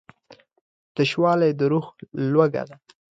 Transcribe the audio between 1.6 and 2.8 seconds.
روح لوږه ده.